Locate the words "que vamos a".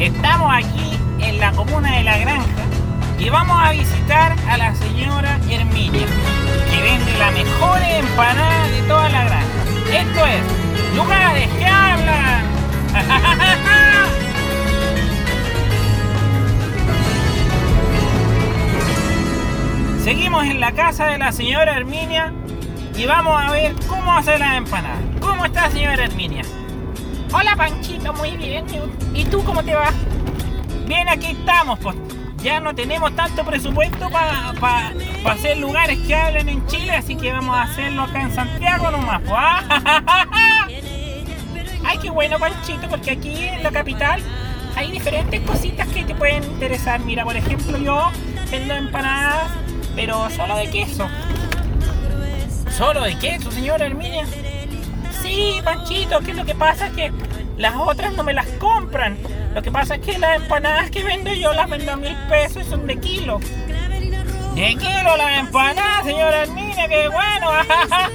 37.14-37.62